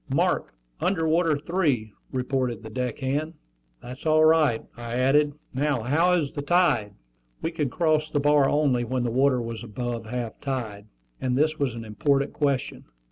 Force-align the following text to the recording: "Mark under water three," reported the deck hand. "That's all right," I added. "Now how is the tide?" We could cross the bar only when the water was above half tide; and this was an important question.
"Mark 0.09 0.55
under 0.79 1.07
water 1.07 1.37
three," 1.37 1.93
reported 2.11 2.63
the 2.63 2.71
deck 2.71 2.97
hand. 2.97 3.35
"That's 3.83 4.07
all 4.07 4.25
right," 4.25 4.65
I 4.75 4.95
added. 4.95 5.33
"Now 5.53 5.83
how 5.83 6.13
is 6.19 6.31
the 6.33 6.41
tide?" 6.41 6.95
We 7.43 7.51
could 7.51 7.69
cross 7.69 8.09
the 8.09 8.19
bar 8.19 8.49
only 8.49 8.83
when 8.83 9.03
the 9.03 9.11
water 9.11 9.39
was 9.39 9.63
above 9.63 10.07
half 10.07 10.39
tide; 10.41 10.87
and 11.21 11.37
this 11.37 11.59
was 11.59 11.75
an 11.75 11.85
important 11.85 12.33
question. 12.33 12.85